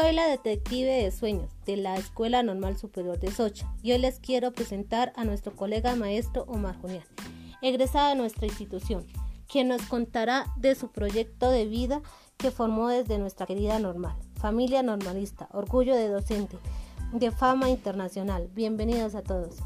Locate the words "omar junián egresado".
6.46-8.10